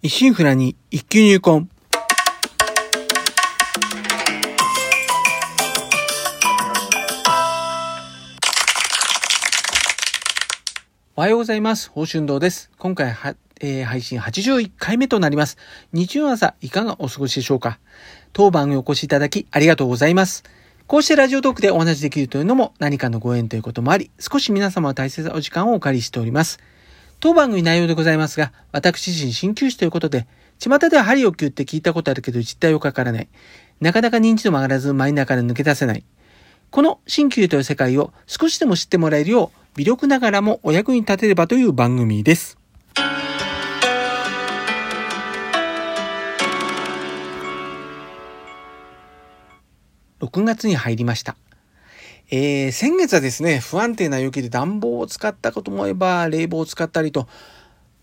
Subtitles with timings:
[0.00, 1.66] 一心不乱に一級入魂。
[11.16, 11.88] おはようございます。
[11.88, 12.70] 宝春堂です。
[12.78, 15.58] 今回は、えー配信81回目となります。
[15.92, 17.80] 日曜朝、いかがお過ごしでしょうか
[18.32, 20.44] 当番にお越しいただきありがとうございます。
[20.86, 26.60] こうしてラジオトークでお話しできるというのも何かのご縁ということもあり、少し皆様の大切なお時間をお借りしております。
[27.20, 30.28] 当番組内容でございますが、私自身鍼灸師ということで、
[30.60, 33.28] 巷では針を灸って聞いたことあるけど実態をかからない。
[33.80, 36.04] なかなか認知度も上がらずマイナーから抜け出せない。
[36.70, 42.56] この鍼灸という世界を少しでも知ってもらえるよう、微力ながらもお役に立てればという番組です。
[50.20, 51.36] 6月に入りました。
[52.30, 57.26] えー、先月はですね、不安定な雪で暖房を使ったこともえば、冷房を使ったりと、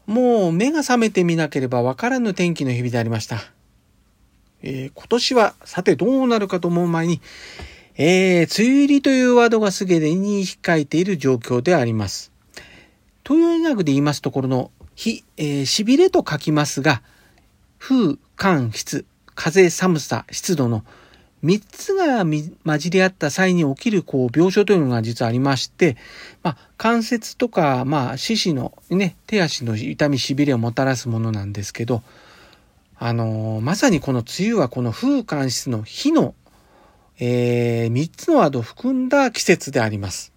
[0.08, 3.40] もう目が覚めてみなければわからぬ天気の日々でありました。
[4.64, 7.22] えー今年は、さてどうなるかと思う前に、
[7.98, 12.32] えー、梅雨入りというワードがすでに控えている状況であります。
[13.24, 17.04] 東洋医学で言いますところの、火、えー、痺れと書きますが、
[17.78, 20.84] 風、寒、湿、風、寒さ、湿度の
[21.46, 25.96] 3つが混じり合った際に起きるこう病症というのが実はありまして、
[26.42, 32.02] まあ、関節とか、まあ、四肢のね、手足の痛み、痺れをもたらすものなんですけど、
[32.98, 36.34] あのーまさにこの梅雨はこの風寒湿の火の、
[37.20, 40.34] えー、3つのワードを含んだ季節であります。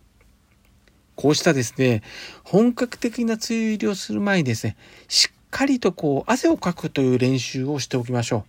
[1.14, 2.02] こうしたですね、
[2.44, 4.76] 本格的な梅雨入りをする前にですね、
[5.08, 8.44] しっかりとこう汗をかくという練習をしておきましょ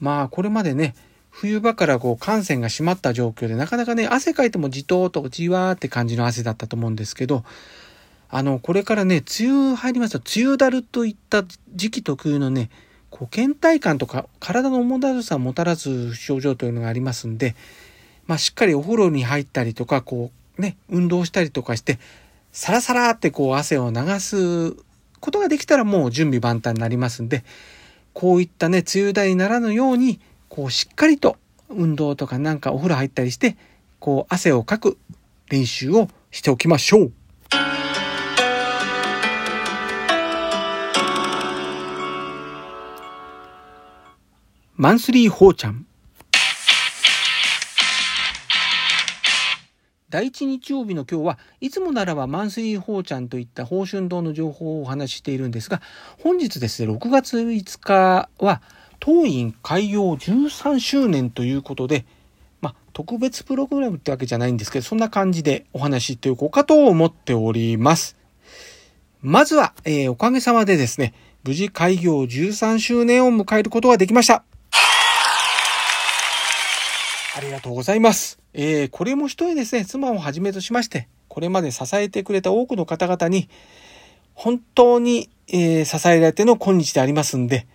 [0.00, 0.04] う。
[0.04, 0.94] まあこれまでね、
[1.38, 7.44] 冬場からこう汗腺が締まった状況でなかなかね、汗かいてもじとーとじわーって感じの汗だったと思うんですけど、
[8.30, 12.70] あの、これからね、梅雨入りますと、梅雨だるといった時期特有のね、
[13.10, 17.54] こう倦怠感とか体の重だるさをもたらす症状というのがありますんで、
[18.26, 21.98] まあしっかりお風呂に入ったりとか、こうね、運動したりとかして、
[22.50, 24.74] サラサラってこう汗を流す
[25.20, 27.44] ことができたらもう準備万端になりますんで、
[28.14, 30.18] こういったね、梅雨だにならぬように、
[30.56, 31.36] こうしっかりと
[31.68, 33.58] 運動とかなんかお風呂入ったりして、
[33.98, 34.96] こう汗をかく
[35.50, 37.12] 練習をしておきましょう。
[44.76, 45.86] マンスリーホーちゃん。
[50.08, 55.82] 第一日曜日の今日はいつもならばマンスリーホーちゃんといった宝春堂の情報をお話ししているんですが
[56.22, 58.62] 本日ですね6月5日は
[59.06, 62.04] 当院開業13周年ということで
[62.60, 68.16] まあ特別プログラムってわけじゃないんですけどそんな感じでお話ししておこうかと思っております。
[69.22, 71.14] まずは、えーおかげさまでですね
[71.44, 74.42] 無事開業13周年を迎えることができました。
[77.36, 78.40] ありがとうございます。
[78.54, 83.48] えー、これも一重ですね、妻をはじめとしまして、これまで支えてくれた多くの方々に、
[84.34, 87.68] 本当に、えー支えられての今日でありますんで、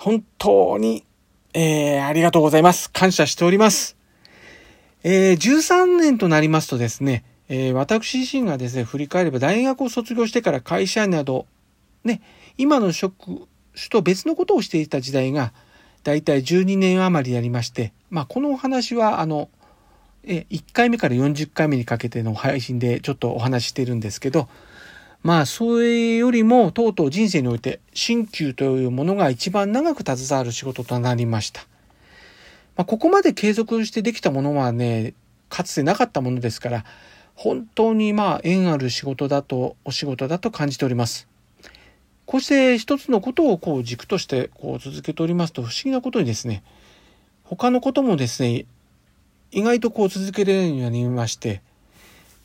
[0.00, 1.04] 本当に、
[1.52, 2.90] えーありがとうございます。
[2.90, 3.98] 感謝しております。
[5.02, 11.44] えー13年となりますとですね、えー私自身がですね、振り返れば大学を卒業してから会社など、
[12.02, 12.22] ね、
[12.56, 13.46] 今の職
[13.76, 15.52] 種と別のことをしていた時代が、
[16.02, 19.50] だいたい12年余りやりまして、まあ、このお話は、あの、
[20.24, 24.48] え、1回目から40回目にかけての配信でちょっとお話ししてるんですけど、
[25.22, 31.62] まあ、それよりも、とうとう人生において、鍼灸というものが一番長く携わる仕事となりました。
[32.76, 35.12] まあ、ここまで継続してできたものはね、
[35.50, 36.84] かつてなかったものですから、
[37.34, 41.28] 本当にまあ、縁ある仕事だと、お仕事だと感じております。
[42.30, 46.62] こうして一つのことをこう軸としてこう続けておりますと不思議なことにですね、
[47.42, 48.66] 他のこともですね、
[49.50, 51.60] 意外とこう続けられるようになりまして、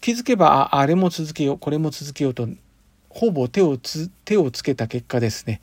[0.02, 2.50] 気づけば、ああれも続けよう、これも続けようと、
[3.16, 5.62] ほぼ手をつ、手をつけた結果ですね、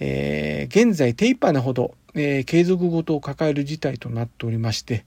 [0.00, 5.04] えー現在手一杯なほど、えー継続ごとを抱える事態となっておりまして、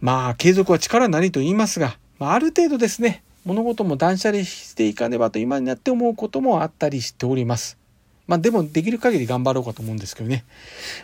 [0.00, 7.78] まあ、継続は力なりと言いますが、まあ、ある程度ですね、物事も断捨離していかねばと今になって思うこともあったりしております。
[8.26, 10.44] まあ、でもできる限り頑張ろうかと思うんですけどね。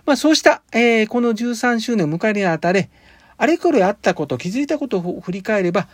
[0.04, 2.90] まあ、そうした、えーこの13周年を迎えるにあたれ、
[3.36, 5.86] あれこれあったこと、気づいたことを振り返れば、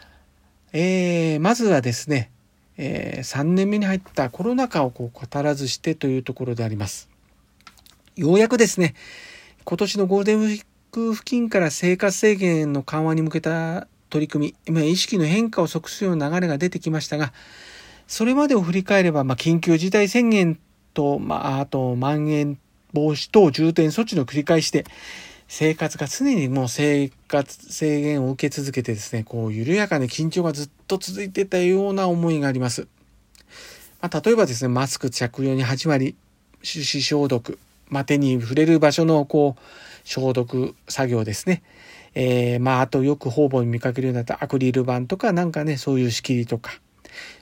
[0.72, 2.30] えーまずはですね、
[2.84, 7.08] え3年目に入ったコロナ禍をこう語らずしてというところであります。
[8.16, 8.94] ようやくですね、
[9.64, 17.32] 今年のゴールデンウィーク付近から生活制限の緩和に向けた取り組み、まあ意識の変化を促するような流れが出てきましたが、
[18.08, 20.58] それまでを振り返れば、まあ、緊急事態宣言
[20.92, 22.58] と、まあ、あと、蔓延
[22.92, 24.84] 防止等重点措置の繰り返しで、
[25.54, 32.88] 生活が常にもう生活制限を受け続けてですね、こう、緩やかに緊張がずっと続いてたような思いがあります。
[34.00, 36.16] まあ、例えばですね、マスク着用に始まり、
[36.62, 37.58] 手指消毒、
[37.90, 39.60] まあ、手に触れる場所のこう、
[40.04, 41.62] 消毒作業ですね。
[42.14, 46.80] えー、まあ、あとよく方々に見かけるようになったアクリル板とかなんかね、そういう仕切りとか、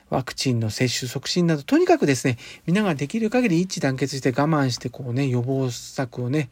[0.08, 6.50] ワクチンの接種促進など、とにかくですね、皆ができる限り一致団結して我慢して、こうね、予防策をね、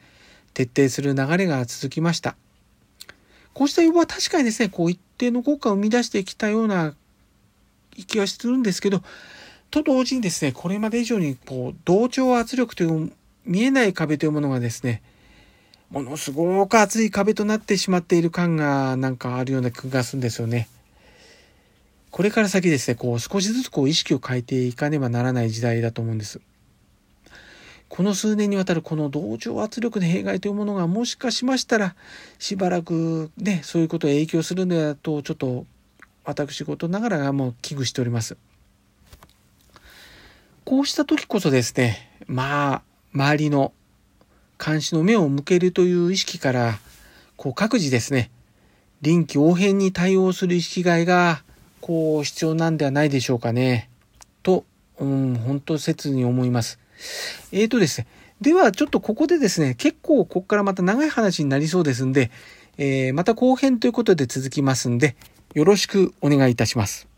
[0.67, 2.35] 徹底する流れが続きました。
[3.55, 6.95] こうした予防は確かにですね、こう一定の効果を生み出してきたような
[8.09, 9.03] 気はするんですけど、
[9.71, 13.13] と同時にですね、これまで以上にこう同調圧力という
[13.45, 15.01] 見えない壁というものがですね、
[15.91, 20.69] ものすごく厚い壁となってしまっている感がなんかあるような気がするんですよね。
[22.11, 26.41] これから先ですね、こう少しずつこう意識を変えていかねばならない時代だと思うんです。
[27.89, 31.95] この数年にわたるこの同調圧力の弊害というものがもしかしましたら
[32.39, 35.65] しばらくね、そういうことを影響するんだとちょっと
[36.25, 38.37] 私事ながらもう危惧しております。
[40.67, 42.83] こうした時こそですね、まあ、
[43.15, 43.73] 周りの
[44.63, 46.79] 監視の目を向けるという意識から、
[47.39, 48.31] こう各自ですね、
[49.01, 51.43] 臨機応変に対応する意識外が、
[51.81, 53.89] こう必要なんではないでしょうかね。
[54.43, 54.67] と、
[54.99, 56.79] うん、本当切に思います。
[57.53, 58.07] えーとですね、
[58.41, 62.31] ではちょっとここでですね、結構ここからまた長い話になりそうですんで、
[62.77, 65.17] えー、また後編ということで続きますんで、
[65.55, 67.09] よろしくお願いいたします。